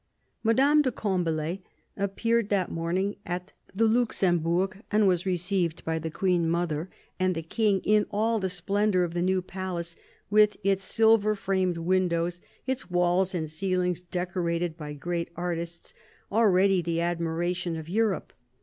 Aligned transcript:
Madame 0.41 0.81
de 0.81 0.91
Combalet 0.91 1.59
appeared 1.95 2.49
that 2.49 2.71
morning 2.71 3.17
at 3.23 3.53
the 3.75 3.87
Luxembourg, 3.87 4.81
and 4.91 5.07
was 5.07 5.27
received 5.27 5.85
by 5.85 5.99
the 5.99 6.09
Queen 6.09 6.49
mother 6.49 6.89
and 7.19 7.35
the 7.35 7.43
King 7.43 7.79
in 7.83 8.07
all 8.09 8.39
the 8.39 8.49
splendour 8.49 9.03
of 9.03 9.13
the 9.13 9.21
new 9.21 9.43
palace, 9.43 9.95
with 10.31 10.57
its 10.63 10.83
silver 10.83 11.35
framed 11.35 11.77
windows, 11.77 12.41
its 12.65 12.89
walls 12.89 13.35
and 13.35 13.47
ceilings 13.51 14.01
decorated 14.01 14.75
by 14.75 14.93
great 14.93 15.29
artists, 15.35 15.93
already 16.31 16.81
the 16.81 16.99
admiration 16.99 17.75
of 17.75 17.87
Europe. 17.87 18.33